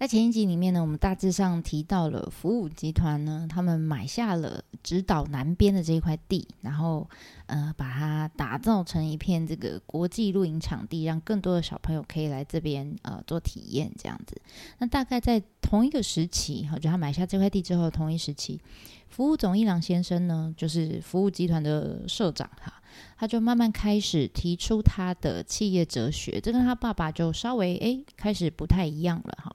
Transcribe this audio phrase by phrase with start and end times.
[0.00, 7.06] 在前一集里面呢，我们大致上提到了福武集团呢，他们买下了直岛南边的这一块地，然后
[7.44, 14.40] 呃，把它打造成一片这个国际露营场地，让更多的小朋友可以来这边呃做体验这样子。
[14.78, 18.58] 那大概在同一个时期，哈，就他买下这块地之后，同一时期，
[19.10, 22.79] 服务总一郎先生呢，就是服务集团的社长哈。
[23.16, 29.54] 他就慢慢开始提出他的企业哲学，这跟他爸爸就稍微诶开始不太一样了哈。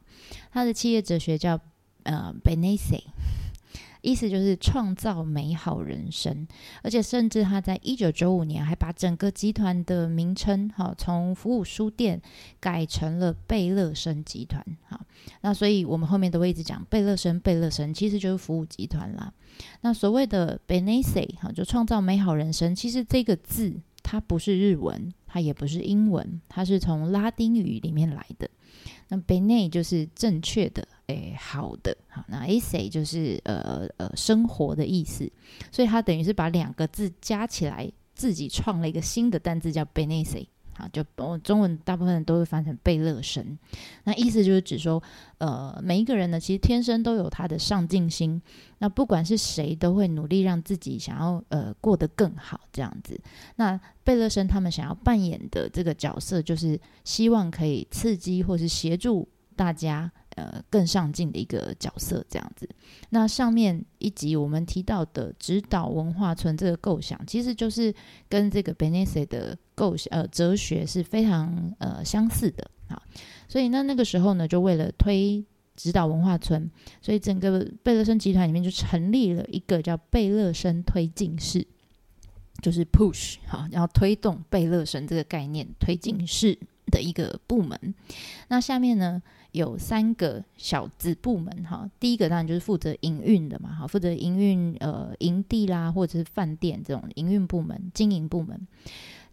[0.51, 1.59] 他的企业哲学叫
[2.03, 3.01] 呃 Benesse，
[4.05, 6.47] 意思就是创造美好人生，
[6.83, 12.21] 而且甚至他在一九九五年还把整个集团的名称哈从服务书店
[12.59, 14.99] 改成了贝乐生集团哈。
[15.41, 19.33] 那所以我们后面都会一直讲贝乐生，贝乐生其实就是服务集团啦。
[19.81, 28.47] 那所谓的 Benesse 哈，就创造美好人生，其实这个字它不是日文，它也不是英文，它是从拉丁语里面来的。
[29.07, 32.23] 那 Bene 就是正确的，诶，好的，好。
[32.27, 35.31] 那 Esse 就是呃呃生活的意思，
[35.71, 40.47] 所以它等于是把两个字加起来，自己创了一个新的单字叫 Benesse。
[40.77, 43.57] 啊，就我中文大部分都会翻成贝勒神，
[44.03, 45.01] 那意思就是指说，
[45.37, 48.41] 呃，每一个人呢，其实天生都有他的上进心，
[48.79, 53.17] 那不管是谁，都会努力让自己想要呃过得更好这样子。
[53.55, 60.11] 那贝勒生他们想要扮演的这个角色，就是希望可以刺激或是协助大家。
[60.35, 62.69] 呃，更上进的一个角色这样子。
[63.09, 67.93] 那上面一集我们提到的指导文化村这个构想，其实就是
[68.27, 73.01] 跟这个 b e n e s e 的构想呃哲学是非常呃相似的啊。
[73.47, 75.41] 所以那那个时候呢，就为了推
[75.77, 76.69] 指导文化村，
[77.01, 81.65] 所以整个贝勒森集团里面就成立了一个叫贝勒森推进室，
[82.61, 87.95] 就是 push 好，然后推动贝勒森这个概念推进室的一个部门。
[88.49, 89.21] 那下面呢？
[89.55, 98.67] 有三个小子部门哈，第一个当然就是负责营运的嘛，哈，负责营运呃营地啦或者是饭店这种营运部门、经营部门。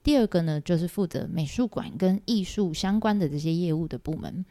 [0.05, 4.45] 第二个呢就是负责美术馆跟艺术相关的这些业务的部门。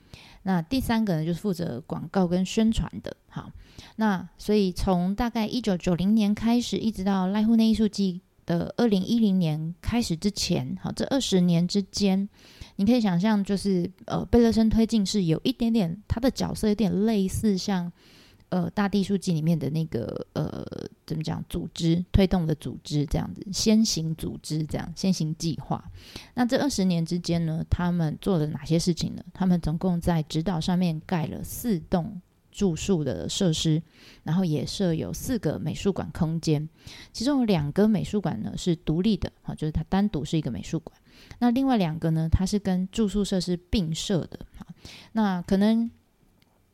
[0.44, 3.16] 那第三个呢就是负责广告跟宣传的。
[3.30, 3.50] 好，
[3.96, 12.28] 那所以从大概一九九零年开始，一直到濑户内艺术季的二零一零年开始之前，好，这二十年之间。
[12.76, 17.92] 你可以想象，就是呃，贝勒森推进是有一点点，他的角色有点类似像
[18.50, 20.66] 呃大地书记里面的那个呃
[21.06, 25.84] 怎么讲组织推动的组织这样子，先行组织这样先行计划。
[26.34, 29.24] 那这二十年之间呢，他们做了哪些事情呢？
[29.34, 32.20] 他们总共在指导上面盖了四栋
[32.52, 33.82] 住宿的设施，
[34.24, 36.68] 然后也设有四个美术馆空间，
[37.12, 40.96] 其中有两个美术馆呢是独立的，好，就是它单独是一个美术馆。
[41.40, 42.28] 那另外两个呢？
[42.30, 44.66] 它是跟住宿设施并设的啊。
[45.14, 45.90] 那可能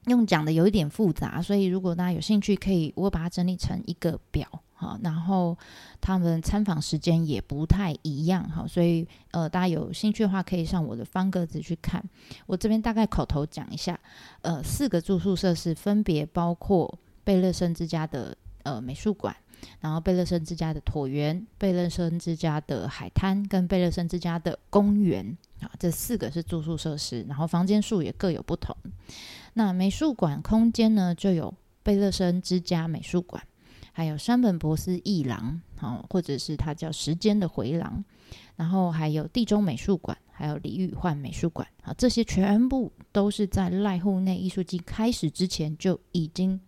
[0.05, 4.97] 用讲的有一点复杂，所以如果大家有兴趣，可以我把它整理成一个表哈。
[5.03, 5.57] 然后
[5.99, 12.03] 他们参访时间也不太一样哈，所以呃，大家有兴趣的话，可以上我的方格子去看。
[12.45, 13.99] 我这边大概口头讲一下，
[14.41, 19.35] 呃，四个住宿设施分别包括贝勒森之家的呃美术馆。
[19.79, 27.25] 然后贝勒森之家的椭圆、贝勒森之家的海滩跟贝勒森之家的公园啊，这四个是住宿设施。
[27.27, 28.77] 然后房间数也各有不同。
[29.53, 31.51] 那美术馆空间呢，就有
[31.81, 33.44] 贝勒森之家美术馆，
[33.97, 38.06] 还有山本博斯艺廊，好，或者是它叫时间的回廊。
[38.56, 46.62] 然后还有地中美术馆，还有李宇焕美术馆，好，这些全部都是在濑户内艺术季开始之前就已经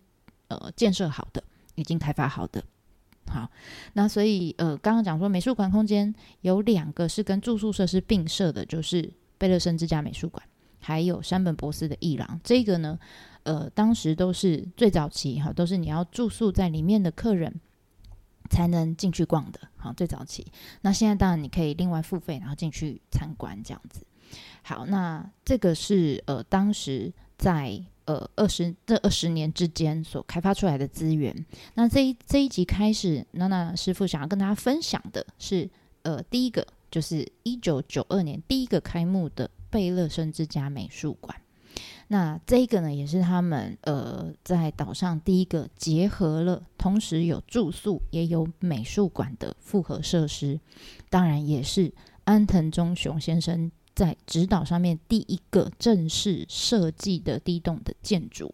[0.48, 1.40] 呃建设好的，
[1.76, 2.64] 已经开发好的。
[3.28, 3.48] 好，
[3.92, 9.08] 那所以呃，刚刚讲说美术馆空间有两个是跟住宿设施并设的，就是
[9.38, 10.44] 贝勒森之家美术馆，
[10.80, 12.40] 还有山本博斯的艺廊。
[12.42, 12.98] 这个呢，
[13.44, 17.60] 呃，当时都是最早期哈，都是你要住宿在里面的客人
[18.50, 19.60] 才能进去逛的。
[19.76, 20.46] 好，最早期。
[20.82, 24.06] 那现在当然你可以另外付费，然后进去参观这样子。
[24.62, 27.82] 好，那这个是呃，当时在。
[28.06, 35.70] 呃，二十这二十年之间所开发出来的资源，那这一这一集开始，娜娜师傅想要跟大家分享的是，
[36.02, 41.40] 呃，第一个就是一九九二年第一个开幕的贝勒森之家美术馆。
[42.12, 50.58] 那这个呢，也是他们呃在岛上第一个结合了，同时有住宿也有美术馆的复合设施，
[51.08, 51.92] 当然也是
[52.24, 58.52] 安藤忠雄先生在指导上面第一个正式设计的第一栋的建筑。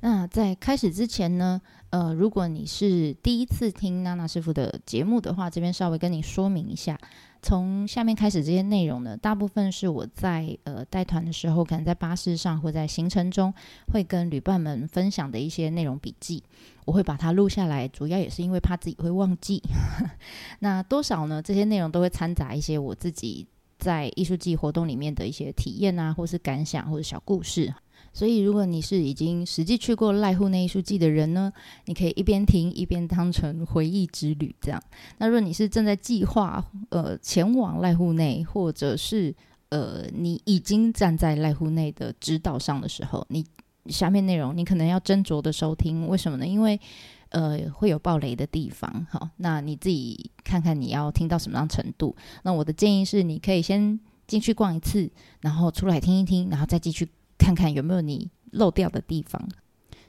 [0.00, 1.60] 那在开始之前呢，
[1.90, 6.98] 呃，如果你是第一次听娜娜师傅的节目的话，这边稍微跟你说明一下。
[7.40, 13.54] 从下面开始，这些内容呢，大部分是我在呃带团的时候，可能在巴士上或在行程中，
[13.92, 16.42] 会跟旅伴们分享的一些内容笔记，
[16.84, 19.62] 我会把它录下来，主要也是因为怕自己会忘记。
[20.60, 21.40] 那多少呢？
[21.40, 23.46] 这些内容都会掺杂一些我自己
[23.78, 27.72] 在艺术季活动里面的一些体验啊，或是感想或者小故事。
[28.12, 31.52] 所以，如果你是已经实际去过濑户内艺术季的人呢，
[31.84, 34.82] 你可以一边听一边当成回忆之旅这样。
[35.18, 39.32] 那如果你是正在计划呃前往濑户内，或者是
[39.68, 43.44] 呃你已经站在濑户内的指导上的时候，你
[43.86, 46.08] 下面内容你可能要斟酌的收听。
[46.08, 46.46] 为什么呢？
[46.46, 46.80] 因为
[47.28, 49.06] 呃会有暴雷的地方。
[49.10, 52.16] 好，那你自己看看你要听到什么样程度。
[52.42, 55.08] 那我的建议是，你可以先进去逛一次，
[55.42, 57.08] 然后出来听一听，然后再继续。
[57.38, 59.48] 看看有没有你漏掉的地方，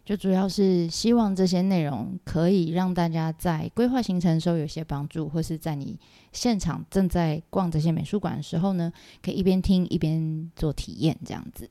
[0.03, 5.99] 就主要是希望这些内容可以让大家在规划行程的时候有些帮助，或是在你
[6.33, 8.91] 现场正在逛这些美术馆的时候呢，
[9.21, 11.69] 可以一边听一边做体验，这样子。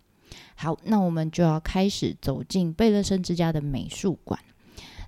[0.54, 4.38] 好，那我们就要开始走进贝勒森之家的美术馆。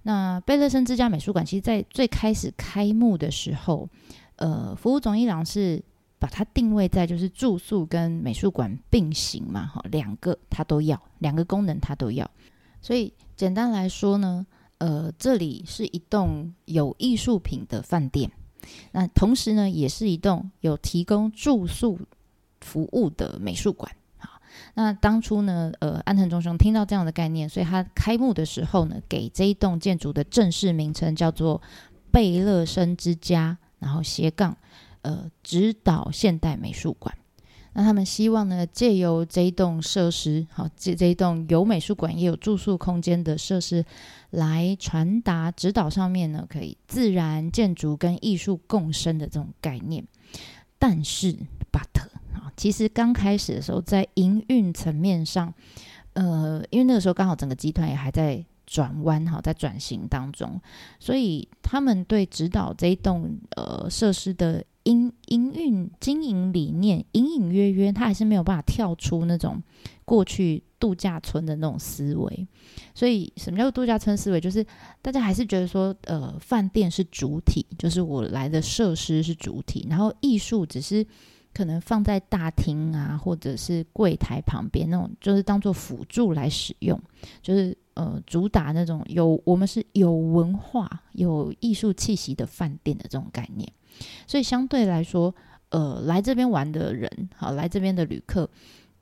[0.03, 3.89] 那贝勒森之家美术馆，其实在最开始开幕的时候，
[4.37, 5.83] 呃，服务总一郎是。
[6.21, 12.31] 把它定位在就是住宿跟美术馆并行嘛，哈，两个它都要，两个功能它都要。
[12.83, 14.47] 所以简单来说呢，
[14.79, 18.31] 呃，这里是一栋有艺术品的饭店，
[18.93, 21.99] 那同时呢，也是一栋有提供住宿
[22.61, 23.91] 服务的美术馆。
[24.19, 24.43] 好，
[24.75, 31.63] 那当初呢，呃，安藤忠雄听到这样的概念，所以他开幕的时候呢，给这一栋建筑的正式名称叫做
[32.11, 34.55] 贝勒森之家，然后斜杠。
[35.03, 37.17] 呃，指导现代美术馆，
[37.73, 43.83] 那他们希望呢，借由这一栋设施，好，这这一栋有美术馆也有住宿空间的设施，
[44.31, 50.07] 来传达指导上面呢，可以自然建筑跟艺术共生的这种概念。
[50.79, 51.33] 但是
[51.73, 52.03] ，but
[52.35, 55.55] 啊，其实刚开始的时候，在营运层面上，
[56.13, 60.61] 呃，因为那个时候刚好整个集团也还在转弯，哈，在转型当中，
[60.99, 64.63] 所以他们对指导这一栋呃设施的。
[64.85, 69.63] 营营运经营理念隐隐约约，他还是没有办法跳出那种
[70.05, 72.47] 过去度假村的那种思维。
[72.95, 74.41] 所以，什么叫度假村思维？
[74.41, 74.65] 就是
[75.03, 81.07] 大家还是觉得说，呃，饭店是主体，就是我来的设施是主体，然后艺术只是
[81.53, 86.99] 可能放在大厅啊，或者是柜台旁边那种，就是当做辅助来使用，
[87.43, 93.71] 就是呃，主打那种有我们是有文化、有艺术气息的饭店的这种概念。
[94.27, 95.35] 所以相对来说，
[95.71, 98.49] 呃，来这边玩的人，好，来这边的旅客，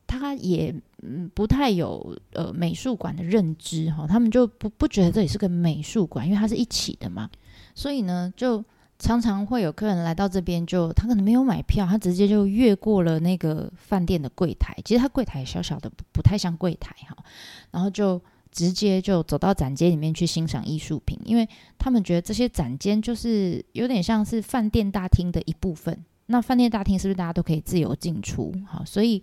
[0.07, 7.31] 他也嗯不太有呃美术馆的认知哈，他们就不不觉得这里是个美术馆，因为它是一起的嘛。
[7.75, 8.65] 所以呢，就
[8.99, 17.17] 常常会有客人来到这边，就他可能没有买票，他直接就越过了那个饭店的柜台，其实他柜台小小的，不太像柜台哈，
[17.71, 18.21] 然后就。
[18.51, 21.49] 直接就走到展间里面去欣赏艺术品，因为
[21.79, 26.05] 他们觉得这些展间就是有点像是饭店大厅的一部分。
[26.31, 28.53] 那饭店大厅是不是大家都可以自由进出？
[28.67, 29.23] 好，所以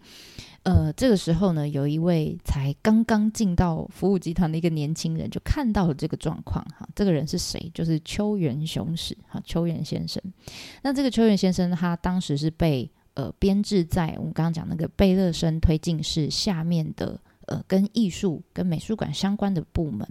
[0.63, 6.65] 呃，这个时候呢，有一位才刚刚进到服务集团的一个年轻人就看到了这个状况。
[6.75, 7.69] 哈，这个人是谁？
[7.75, 9.15] 就是秋元雄史。
[9.27, 10.19] 哈，秋元先生。
[10.81, 17.19] 那这个秋元先生他当时是被呃编制在我们刚刚讲那个贝勒森推进室下面的。
[17.47, 20.07] 呃，跟艺术、跟美术馆相关的部门，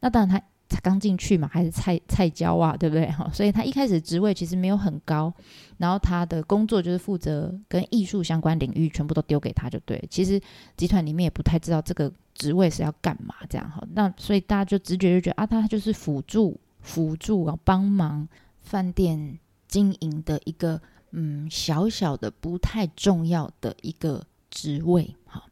[0.00, 3.08] 那当然他才刚进去嘛，还是菜菜椒啊，对不对？
[3.12, 5.32] 哈，所以他一开始职位其实没有很高，
[5.78, 10.02] 然后他的工作就是负责跟艺术相关领域，全部都丢给他就对。
[10.10, 10.40] 其实
[10.76, 13.86] 集团里面也不太知道这个职位是要干嘛，这样哈。
[13.92, 18.28] 那所以大家就直觉就觉得啊，他就是辅助、辅助啊，帮忙
[18.60, 20.82] 饭店经营的一个
[21.12, 25.44] 嗯小小的不太重要的一个职位，哈。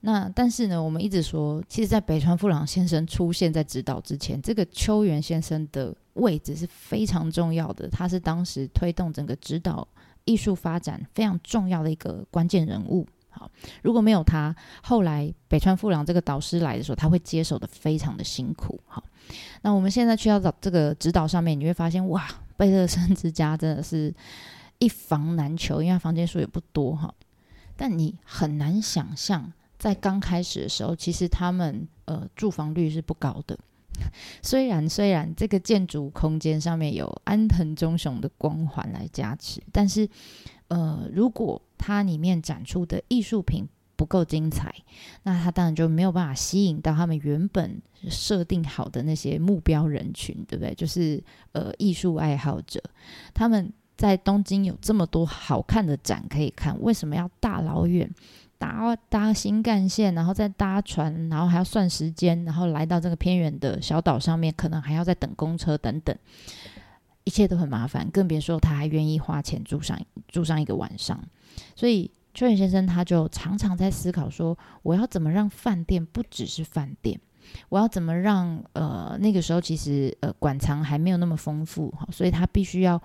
[0.00, 7.88] 那但是呢，我们一直说，其实，在北川富朗先生出现在指导之前，这个秋元先生的位置是非常重要的。
[7.88, 9.86] 他是当时推动整个指导
[10.24, 13.04] 艺术发展非常重要的一个关键人物。
[13.28, 13.50] 好，
[13.82, 18.80] 如果没有他，后来北川富朗这个导师来的时候，他会接手的非常的辛苦。
[18.86, 19.02] 好，
[19.62, 22.24] 那我们现在去到这个指导上面，你会发现，哇，
[22.56, 24.14] 贝勒森之家真的是
[24.78, 27.12] 一房难求，因为房间数也不多哈。
[27.76, 29.52] 但你很难想象。
[29.78, 33.58] 在刚开始的时候，其实他们呃住房率是不高的，
[34.42, 40.08] 虽然虽然这个建筑空间上面有安藤忠雄的光环来加持，但是
[40.68, 43.66] 呃，如果它里面展出的艺术品
[43.96, 44.74] 不够精彩，
[45.22, 50.74] 那它当然就没有办法吸引到他们原本设定好的那些目标人群，对不对？
[50.74, 52.82] 就是呃，艺术爱好者，
[53.32, 58.08] 他们在东京有这么多好看的展可以看，为什么要大老远？
[58.58, 66.16] 搭搭新干线，然后再搭船，然后还要算时间，然后来到这个偏远的小岛上面，可能还要再等公车等等，
[67.22, 69.96] 一切都很麻烦，更别说他还愿意花钱住上
[70.26, 71.22] 住上一个晚上。
[71.76, 77.20] 所以秋远先生他就常常在思考说，我要怎么让饭店不只是饭店，
[77.68, 83.00] 我要怎么让呃那个时候其实呃馆藏还没有那么丰富哈，所以他必须要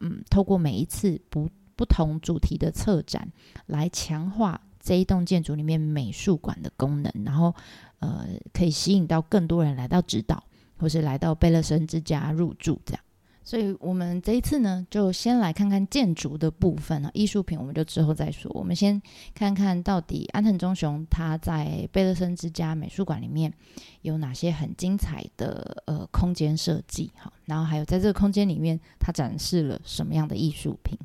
[0.00, 3.26] 嗯透过每一次不不同主题的策展
[3.66, 4.60] 来强化。
[4.88, 7.54] 这一栋建筑里面美术馆的功能，然后
[7.98, 10.42] 呃，可以吸引到更多人来到指导，
[10.78, 13.02] 或是来到贝勒森之家入住这样。
[13.44, 18.50] 所以，我们这一次呢，就先来看看建筑的部分啊，艺术品我们就之后再说。
[18.54, 19.02] 我们先
[19.34, 23.52] 看看到底安藤忠雄他在贝勒森之家美术馆里面
[24.00, 30.98] 有哪些很精彩的呃空间设计，哈，然后还有在这个空间里面他展示了什么样的艺术品。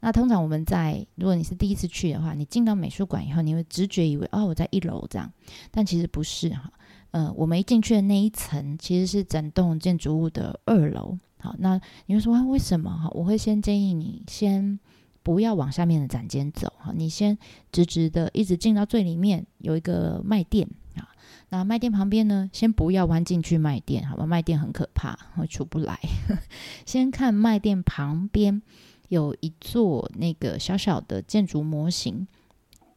[0.00, 5.30] 那通常我们在，如果你是第一次去的话，你进到美术馆以后，你会直觉以为哦，我在一楼这样，
[5.70, 6.72] 但其实不是哈。
[7.10, 11.18] 呃，我们一进去的那一层其实是整栋建筑物的二楼。
[11.38, 13.10] 好，那你会说啊为什么哈？
[13.10, 14.78] 我会先建议你先
[15.22, 17.36] 不要往下面的展间走哈，你先
[17.72, 21.08] 直直的一直进到最里面有一个卖店啊。
[21.48, 24.24] 那卖店旁边呢，先不要弯进去卖店，好吧？
[24.24, 25.98] 卖店很可怕，会出不来。
[26.86, 28.62] 先看卖店旁边。
[29.10, 32.26] 有一座那个小小的建筑模型，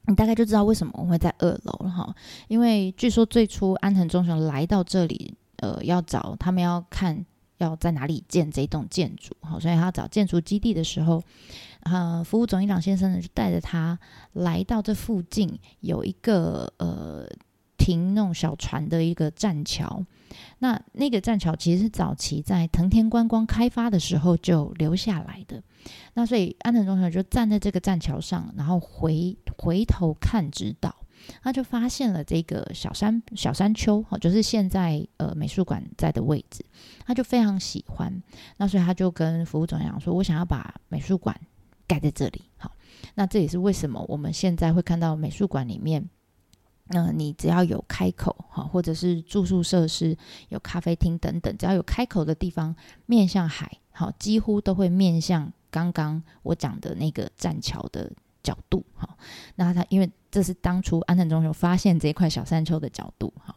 [0.06, 2.16] 你大概就知道为什么我会在二楼了哈。
[2.48, 7.26] 因为据说最初安藤忠雄来到这里，呃，要找他们要看
[7.58, 11.22] 要在哪里建这栋建筑，好，所以他找建筑基地的时候，
[11.82, 13.98] 啊，服务总一郎先生呢就带着他
[14.34, 17.28] 来到这附近有一个呃
[17.78, 20.06] 停那种小船的一个栈桥。
[20.60, 25.62] 那那个栈桥其实是早期在藤田观光开发的时候就留下来的。
[26.14, 30.96] 那所以安藤忠雄就站在这个栈桥上，然后回回头看指导，
[31.42, 36.64] 他就发现了这个小山小山丘，哦，就是现在呃美术馆在的位置，
[37.06, 38.24] 他就非常喜欢。
[38.58, 41.38] 那所以他就跟服务总讲说：“我想要把美术馆
[41.86, 42.72] 盖在这里。”好，
[43.16, 46.10] 那这也是为什么我们现在会看到美术馆里面，
[46.94, 50.16] 那你只要有开口哈，或者是住宿设施
[50.50, 52.74] 有咖啡厅等等，只要有开口的地方
[53.08, 55.52] 面向海，好，几乎都会面向。
[55.72, 58.12] 刚刚我讲的那个栈桥的
[58.44, 59.18] 角度，哈，
[59.56, 63.56] 那它因为这是当初安藤忠雄发现这一块小山丘的角度，哈，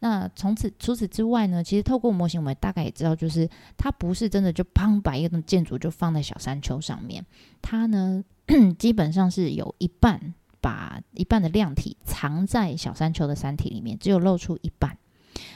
[0.00, 7.24] 那从此除此之外呢，其实透过模型，我们大概也知道，就是它不是真的就砰把一个建筑就放在小山丘上面，
[7.60, 8.24] 它呢
[8.76, 14.96] 基本上是有一半把一半的量体藏在小山丘的山体里面，只有露出一半。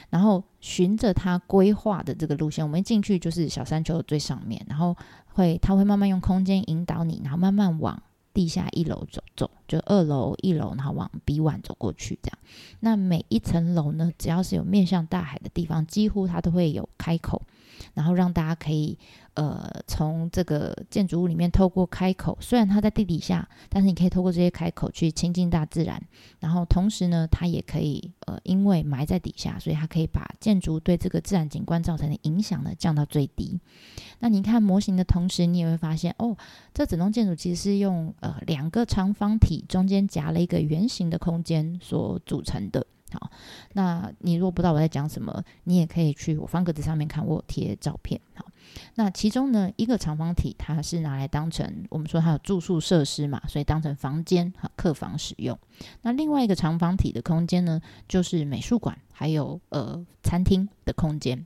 [0.09, 4.95] 然后循着它规划的这个路线，我们一进去就是小山丘的最上面，然后
[5.33, 8.01] 会它会慢慢用空间引导你，然后慢慢往
[8.33, 12.37] 地下一楼走走，就二楼一楼，然后往 B one 走过去这样。
[12.81, 17.41] 那每一层楼呢，只要是有面向大海的地方，几乎它都会有开口，
[17.93, 18.97] 然后让大家可以。
[19.37, 26.01] 呃，从这个建筑物里面透过开口，虽然它在地底下，但是你可以透过这些开口去亲近大自然。
[26.39, 33.59] 然后同时呢，它也可以呃，因为埋在底下，所以它可以把建筑对这个自然景观造成的影响呢降到最低。
[34.17, 36.35] 那你看模型的同时，你也会发现哦，
[36.73, 42.87] 这整栋建筑其实是用呃两个长方体中间夹了一个圆形的空间所组成的。
[43.11, 43.31] 好，
[43.73, 48.19] 那你如果不知道我在讲什么，你也可以去我方格子上面看，我贴照片。
[48.33, 48.45] 好，
[48.95, 55.57] 那其中呢，一个长方体它是拿来当成我们说它有住宿设施嘛，所以当成房间和客房使用。
[56.01, 61.45] 那另外一个长方体的空间呢，就是美术馆还有呃餐厅的空间。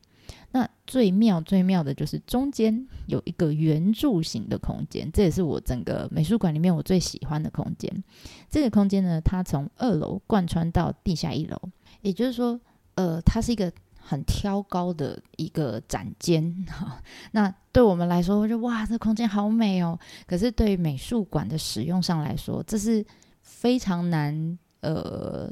[0.53, 8.03] 那最妙最妙的就是中间有一个圆柱形的空间，这也是我整个美术馆里面我最喜欢的空间。
[8.49, 11.57] 这个空间呢，它从二楼贯穿到地下一楼，
[12.01, 12.59] 也就是说，
[12.95, 13.71] 呃，它是一个
[14.01, 16.65] 很挑高的一个展间。
[16.67, 19.98] 哈， 那对我们来说，我就哇，这空间好美哦。
[20.25, 23.05] 可是对美术馆的使用上来说，这是
[23.41, 24.58] 非常难。
[24.81, 25.48] 呃，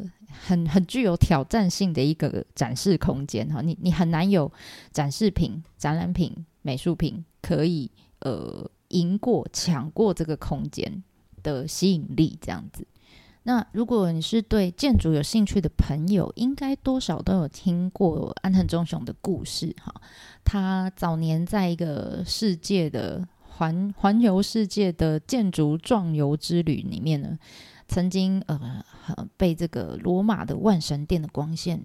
[0.47, 4.51] 很很具有挑战性的一个展示空间哈，你你很难有
[4.91, 7.91] 展示品、展览品、美术品可以
[8.21, 11.03] 呃赢过、抢过这个空间
[11.43, 12.83] 的吸引力这样子。
[13.43, 19.93] 那如果你是对建筑有兴趣的朋友，应该多少都有听过安藤忠雄的故事哈。
[20.43, 27.37] 他早年在一个世界的环环游世界的建筑壮游之旅里面呢，
[27.87, 28.83] 曾经呃
[29.37, 31.83] 被这个罗马的万神殿的光线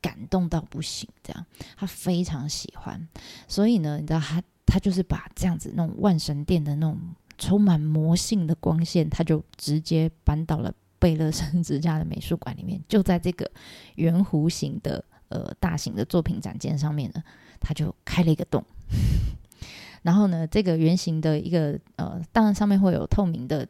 [0.00, 1.46] 感动到不行，这样
[1.76, 3.06] 他非常喜欢，
[3.46, 6.98] 所以呢，你知道他他就是把这样子那种万神殿的那种
[7.36, 10.74] 充满魔性的光线，他就直接搬到了。
[11.04, 13.50] 贝勒森之家的美术馆里面，就在这个
[13.96, 17.22] 圆弧形的呃大型的作品展间上面呢，
[17.60, 18.64] 他就开了一个洞。
[20.00, 23.68] 然后呢，这个圆形的一个呃，当然上面会有透明的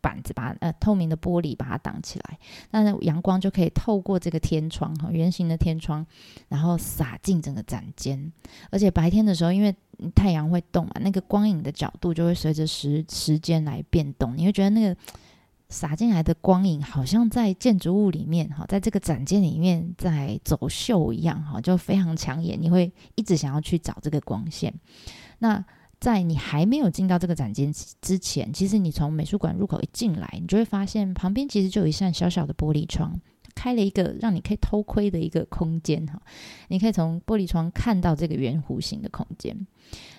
[0.00, 2.38] 板子，把呃透明的玻璃把它挡起来，
[2.70, 6.06] 那阳光就可以透过这个天窗哈，圆形的天窗，
[6.48, 8.32] 然后洒进整个展间。
[8.70, 9.76] 而且白天的时候，因为
[10.14, 14.96] 太阳会动嘛，那个光影的角度就会随着时时间来变动，你会觉得那个。
[15.72, 22.60] 洒进来的光影，好像在建筑物里面，哈，在这个展间里面在走秀一样，哈，就非常抢眼。
[22.60, 24.72] 你会一直想要去找这个光线。
[25.38, 25.64] 那
[25.98, 33.18] 在你还没有进到这个展间之前，其实你从美术馆入口一进来，你就会发现旁边其实就有一扇小小的玻璃窗，
[33.54, 36.20] 开了一个让你可以偷窥的一个空间，哈，
[36.68, 39.66] 你可以从玻璃窗看到这个圆弧形的空间，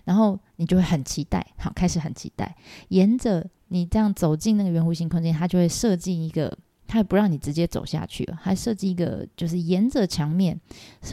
[0.03, 2.55] 然后你就会很期待，好，开始很期待，
[2.89, 3.47] 沿着。
[3.73, 10.61] 你这样走进那个圆弧形空间，它就会设计一个，它也不让你直接走下去了，还设计一个就是沿着墙面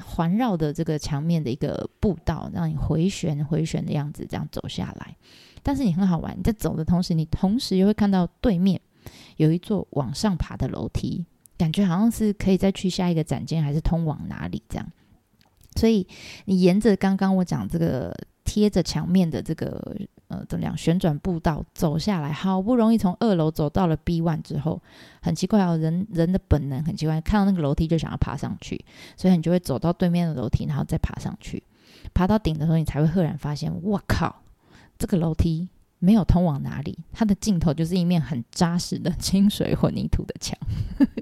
[0.05, 5.17] 环绕的这个墙面的一个步道，让你回旋回旋的样子这样走下来。
[5.63, 8.79] 但是你很好玩，你在走的同时，你同时又会看到对面
[9.39, 11.25] 有一座往上爬的楼梯，
[11.57, 14.87] 感觉好像是可以再去下一个展间，还是通往哪里这样。
[15.77, 16.07] 所以
[16.45, 18.15] 你沿着刚刚我讲这个
[18.45, 19.97] 贴着墙面的这个。
[20.31, 20.77] 呃，怎么样？
[20.77, 24.81] 旋转步道走下来，好不容易从二楼走到了 B one 之后，
[25.21, 28.85] 很奇怪哦，人人的本能很奇怪，看到那个楼梯就想要爬上去，
[29.17, 31.61] 所以你就会走到对面的楼梯，然后再爬上去。
[32.15, 34.43] 爬到顶的时候，你才会赫然发现，我靠，
[34.97, 35.69] 这个楼梯
[35.99, 40.57] 没有通往哪里，它的尽头就是一面很扎实的 清水混凝土的墙。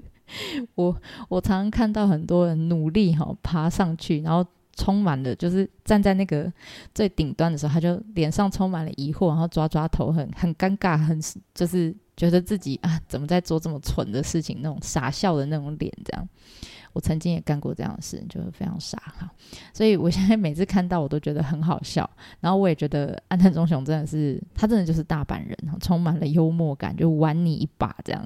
[0.75, 0.95] 我
[1.29, 4.45] 我常常看到很多人努力哈爬上去，然后。
[4.79, 6.51] 充满了，就是站在那个
[6.95, 11.19] 最顶端的时候，他就脸上充满了疑惑，然后抓抓头，很很尴尬，很
[11.53, 14.59] 就是觉得自己啊，怎么在做这么蠢的事情？
[14.61, 16.25] 那种傻笑的那种脸，这样。
[16.93, 19.29] 我曾经也干过这样的事，就是非常傻哈。
[19.73, 22.09] 所以我现在每次看到，我都觉得很好笑。
[22.39, 28.25] 然后我也觉得安藤忠雄真的是，他真的就是大阪人，充满了幽默感，就玩你一把这样。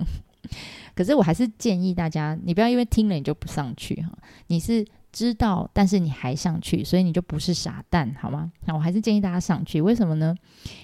[0.96, 4.16] 可是我还是建议大家，你不要因为听了你就不上去哈，
[4.48, 4.86] 你是。
[5.14, 8.52] 知道，但是你还上去，所以你就不是傻蛋，好吗？
[8.66, 10.36] 那我还是建议大家上去，为什么呢？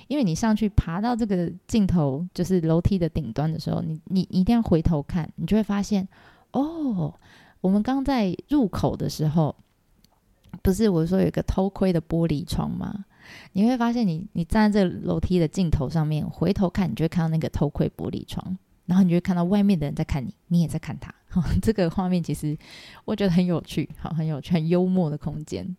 [0.08, 6.08] 因为你上去爬到这个尽头，就是楼梯的顶端的时候，你你一定要回头看，你就会发现，
[6.52, 7.14] 哦，
[7.60, 9.56] 我们刚在入口的时候，
[10.62, 13.06] 不是我说有一个偷窥的玻璃窗吗？
[13.54, 18.58] 你会发现，你你站在这楼梯的尽头上面，回头看，你就会看到那个偷窥玻璃窗。
[18.86, 21.14] 然后你就会看到外面的人在看你，你也在看他。
[21.30, 22.58] 好 这个画面其实
[23.06, 25.76] 我觉得很有趣， 好，很有趣，很幽默的空间。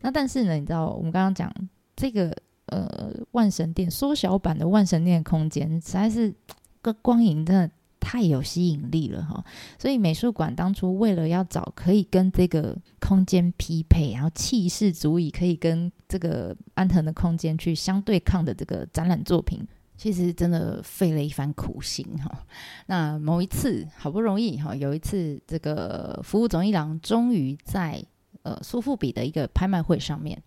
[0.00, 1.52] 那但是呢，你知道我们刚刚讲
[1.94, 2.34] 这个
[2.66, 6.34] 呃万神殿缩小版的万神殿空间，实在是
[6.82, 9.44] 个光影真的太有吸引力了哈。
[9.78, 19.64] 所以美术馆当初为了要找可以跟这个空间匹配，然后气势足以可以跟这个安藤的空间去相对抗的这个展览作品。
[20.00, 22.46] 其实真的费了一番苦心哈。
[22.86, 28.02] 那某一次好不容易哈，有一次这个服务总一郎终于在
[28.42, 30.42] 呃苏富比的一个拍卖会上面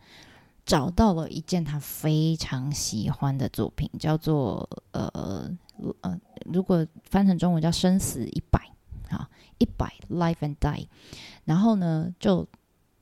[0.65, 5.07] 找到了一件他非常喜欢的作品，叫做呃
[6.01, 6.19] 呃，
[6.51, 8.59] 如果翻成中文叫《生死一百》
[9.15, 10.87] 啊，一百 Life and Die。
[11.45, 12.47] 然后呢，就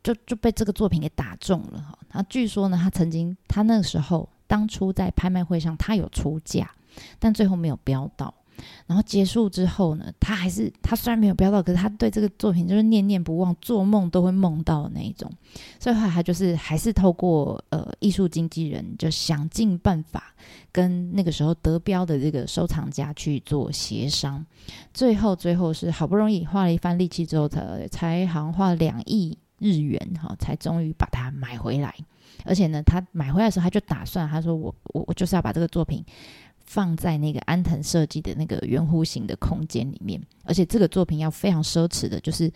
[0.03, 1.97] 就就被这个作品给打中了哈。
[2.09, 4.27] 他据说呢，他曾经他那个时候。
[4.51, 6.69] 当初在拍卖会上，他有出价，
[7.19, 8.33] 但最后没有标到。
[8.85, 15.31] 然后结束之后呢，他还是他虽然没有标到，可是他对这个作品就是念念不忘，做梦都会梦到的那一种。
[15.79, 20.35] 所以后他就是还是透过呃艺术经纪人，就想尽办法
[20.69, 24.45] 跟那个时候得标的这个收藏家去做协商。
[24.93, 31.95] 最后最后是好不容易花了一番力气之后，才才好像花了两亿日元哈，才终于把它买回来。
[32.45, 36.03] 而且呢，他买回来的时候，他就打算，他说：“我我我就是要把这个作品
[36.65, 42.51] 放在那个安藤设计的那个圆弧形的空间里面，而且这个作品要非常奢侈的，就是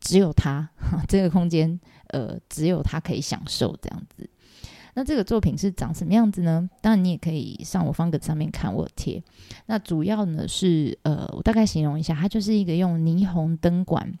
[0.00, 0.68] 只有他
[1.08, 4.28] 这个空间，呃，只有他可以享受这样子。
[4.94, 6.70] 那这个作品是长什么样子呢？
[6.80, 9.22] 当然你也可以上我方格上面看我贴。
[9.66, 14.18] 那主要呢是呃，我大概形容一下，它就是一个用霓虹灯管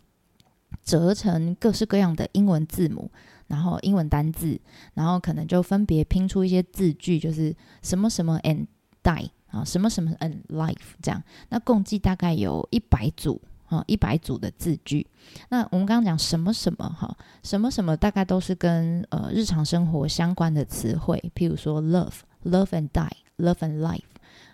[0.84, 3.10] 折成各式各样的英文字母，
[3.46, 4.60] 然后英文单字，
[4.94, 8.66] 然后可能就分别拼出一些字句，就是什么什么 and
[9.02, 11.22] die 啊，什么什么 and life 这样。
[11.48, 13.40] 那共计大概有一百组。
[13.68, 15.04] 啊，一百组的字句。
[15.48, 24.04] 那我们刚刚讲什么什么哈，什么什么大概都是跟呃日常生活相关的词汇，譬如说 love，love and die，love and life，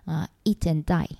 [0.06, 1.10] 啊，eat and die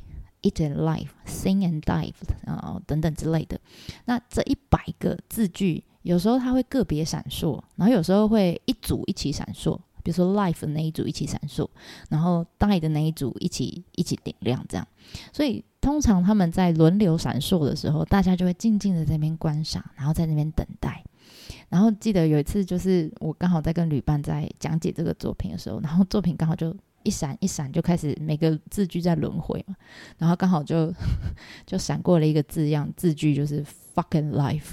[0.42, 2.12] Eat and life，sing and dive，
[2.44, 3.60] 啊等等之类的。
[4.04, 9.78] 那这一百个字句，有时候它会个别闪烁，然后有时候会一组一起闪烁。
[10.04, 11.68] 比如说 life 的那一组一起闪烁，
[12.08, 14.84] 然后 die 的那一组一起一起点亮，这样。
[15.32, 21.04] 所以通常他们在轮流闪烁的时候，大家就会静静的在那边观赏，然后在那边等待。
[21.68, 29.74] 然后记得有一次，就是我刚好在跟旅伴在讲解这个作品的时候，然后作品刚好就一闪一闪，就开始每个字句在轮回嘛，
[30.18, 30.92] 然后刚好就
[31.66, 34.72] 就闪过了一个字样字句，就是 fucking life，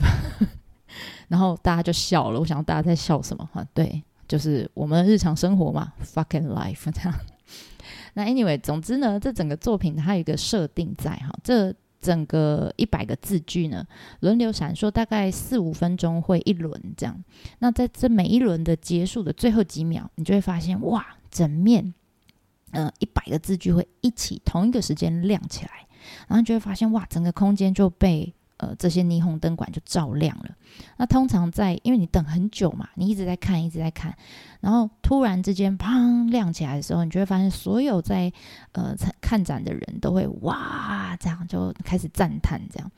[1.28, 2.40] 然后大家就笑了。
[2.40, 3.50] 我想大家在笑什么？
[3.54, 4.04] 哈，对。
[4.28, 7.20] 就是我们的日常生活嘛，fucking life 这样。
[8.14, 13.84] 那 anyway，总之呢，这整个作品它有一个设定在哈，这整个一百个字句呢，
[14.20, 17.24] 轮流闪烁，大概四五分钟会一轮这样。
[17.58, 21.92] 那在这每一轮的结束的最后几秒，你就会发现哇，整面
[22.72, 25.72] 呃一百个字句会一起同一个时间亮起来，
[26.28, 28.34] 然后你就会发现哇，整个空间就被。
[28.62, 30.50] 呃，这些霓虹灯管就照亮了。
[30.98, 34.14] 那通常在，因为你等很久嘛，你一直在看，一直在看，
[34.60, 38.30] 然后突然之间砰亮起来的时候，你就会发现所有在
[38.74, 42.92] 呃看展的人都会哇，这样就开始赞叹这样。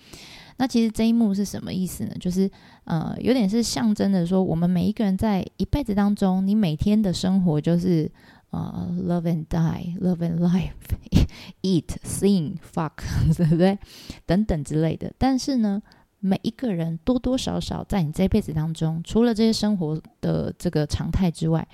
[0.57, 2.15] 那其实这一幕是什么意思呢？
[2.19, 2.49] 就是
[2.85, 8.11] 呃，有点是象征的说，我们每一个人在一辈子当中，你每天的生活就是。
[8.51, 12.91] 啊，love and die，love and life，eat, sing, fuck，
[13.35, 13.77] 对不对？
[14.25, 15.11] 等等之类的。
[15.17, 15.81] 但是呢，
[16.19, 21.67] 每一个人多多少少在你这辈子当中，除了这些生活的这个常态之外，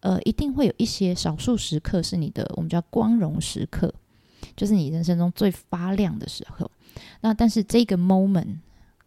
[0.00, 3.92] 呃，一定会有一些少数时刻是你的，我们叫光荣时刻，
[4.56, 6.70] 就是你人生中最发亮的时候。
[7.20, 8.58] 那但是这个 moment。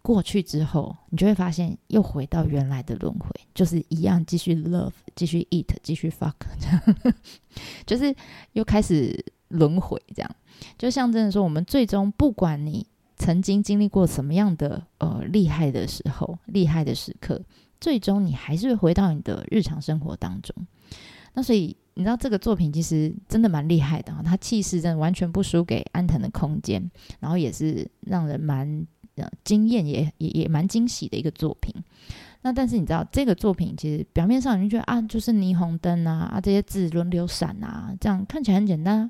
[0.03, 7.13] 过去之后，你就会发现又回到原来的轮回，就是一样继续 love，继续 eat，继续 fuck，这样，
[7.87, 8.15] 就是
[8.53, 10.35] 又开始轮回，这样，
[10.77, 17.41] 就像真的说，我们最终不管你曾经经历过什么样的呃厉害的时候、厉害的时刻，
[17.81, 20.55] 最终你还是会回到你的日常生活当中。
[21.33, 29.27] 那所以你知道这个作品其实真的蛮厉害的啊，它气势真的完全不输给安藤的空间，然后也是让人蛮呃。
[29.43, 31.73] 惊艳也也也蛮惊喜的一个作品。
[32.41, 39.09] 那但是你知道这个作品其实表面上你就觉得啊，就是霓虹灯啊啊这些字轮流闪啊，这样看起来很简单。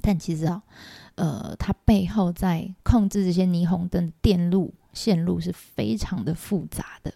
[0.00, 0.62] 但其实啊，
[1.14, 7.12] 呃，它背后在控制这些霓虹灯的电路线路是非常的复杂的。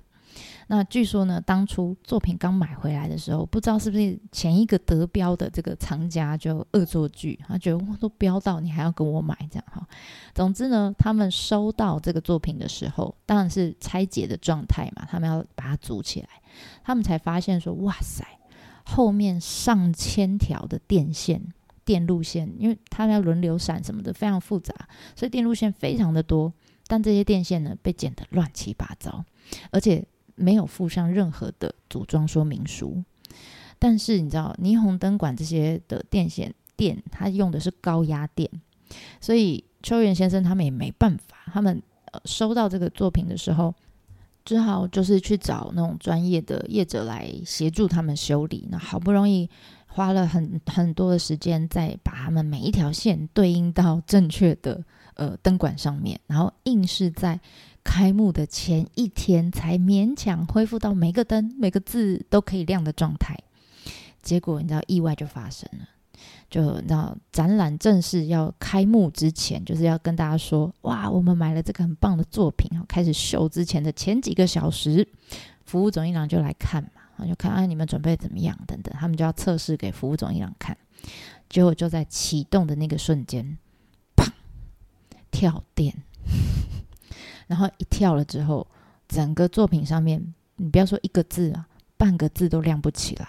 [0.69, 9.87] 那据说呢，当初作品刚买回来的时候，不知道是不是前一个得标的这个藏家就恶作剧，他觉得哇都标到，你还要跟我买这样哈。
[10.35, 16.29] 总之呢，他们收到这个作品的时候，当然是拆解的状态嘛，他们要把它组起来，
[16.83, 18.27] 他们才发现说，哇塞，
[18.85, 21.41] 后面上千条的电线、
[21.85, 24.75] 电路线，因为它要轮流闪什么的，非常复杂，
[25.15, 26.53] 所以电路线非常的多，
[26.89, 29.25] 但这些电线呢，被剪得乱七八糟，
[29.71, 30.05] 而且。
[30.37, 33.03] 没有附上任何的组装说明书，
[33.79, 38.49] 但是你知道霓虹灯管这些的电线电，它用的是高压电，
[39.21, 43.75] 所以秋元先生他们也没办法，他们呃收到这个作品的时候，
[44.45, 48.69] 只好就是去找那种专业的业者来协助他们修理。
[48.71, 49.49] 那好不容易
[49.87, 57.41] 花了很很多的时间，再把他们每一条线对应到正确的呃灯管上面，然后硬是在。
[57.87, 63.39] 开幕的前一天才勉强恢复到每个灯、每个字都可以亮的状态，
[64.21, 65.87] 结果你知道意外就发生了。
[66.51, 72.85] 就你知道展览正式要开幕之前，就是要跟大家说：哇，我们买了这个很棒的作品啊！
[72.89, 75.07] 开始秀之前的前几个小时，
[75.65, 76.83] 服务总一郎就来看
[77.17, 80.77] 嘛，就看啊你们准备怎么样等等，他们就要测试给服务总一郎看。
[81.49, 83.57] 结果就在启动的那个瞬间，
[84.17, 84.29] 砰，
[85.31, 85.95] 跳电。
[87.47, 88.67] 然后一跳了之后，
[89.09, 93.27] 整个作品上面，你不要说一个字啊，半个字都亮不起来。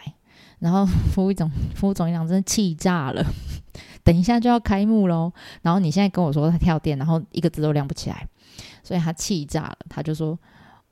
[0.60, 3.24] 然后 服务总服务总长真的气炸了，
[4.04, 5.32] 等一下就要开幕喽。
[5.62, 8.28] 然后你现在跟我说他跳电，然后一个字都亮不起来，
[8.82, 9.78] 所以他气炸了。
[9.88, 10.38] 他就说：“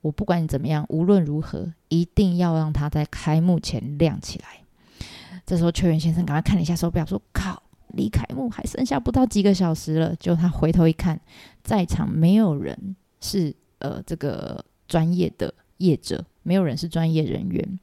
[0.01, 4.99] 我不管你怎么样，无论如何，一定要让它在开幕前亮起来。
[5.47, 11.19] 这时候，邱元先生赶快看了一下手表，说：“靠，离开幕还剩下不到几个小时了。”就他回头一看，
[11.63, 17.79] 在场没有人是呃这个专业的业者，没有人是专业人员，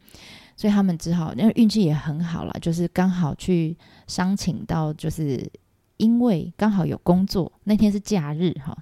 [0.57, 3.77] 所以他们只好，因为运气也很好了，就是刚好去
[4.07, 5.51] 商请到，就是
[5.97, 8.77] 因为刚好有工作，那天是假日哈，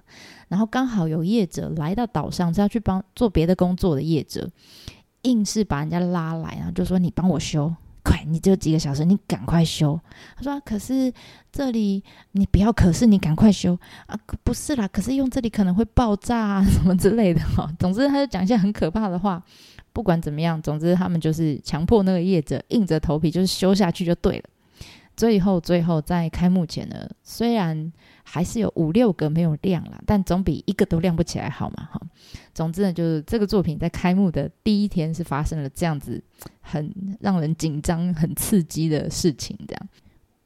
[0.49, 4.47] 然后刚好有业者来到岛上是要去帮做别的工作的业者，
[5.23, 9.99] 硬是把人家拉来，然后就说：“你帮我修。”快，你只有几个小时，你赶快修。
[10.35, 11.11] 他说：“可是
[11.51, 14.17] 这里你不要，可是你赶快修啊！
[14.43, 17.71] 不是啦，可是用这里可能会爆炸啊，什么之类的哈。
[17.79, 19.43] 总之，他就讲一些很可怕的话。
[19.93, 24.43] 不管怎么样，总之他们就是强迫那个业者硬着头皮就是修下去就对了。
[25.21, 32.01] 最后，最后在开幕前呢，虽然还是有五六个没有亮了，但总比一个都亮不起来好嘛哈。
[32.55, 36.19] 总之呢，就是这个作品在开幕的第一天是发生了这样子
[36.59, 39.89] 很让人紧张、很刺激的事情，这样，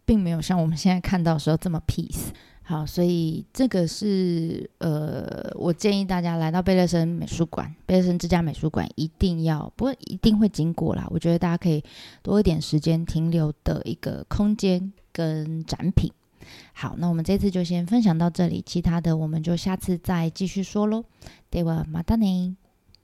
[0.03, 2.33] 并没有像我们现在看到时候这么 peace。
[2.67, 11.07] 好，所以这个是呃，我建议大家来到贝勒森美术馆、贝勒森之家美术馆，一定要不过一定会经过啦。
[11.11, 11.83] 我觉得大家可以
[12.23, 16.11] 多一点时间停留的一个空间跟展品。
[16.73, 21.03] 好，那我们这次就先分享到这里，其他的我们就下次再继续说喽。
[21.51, 22.55] 对，我马达尼。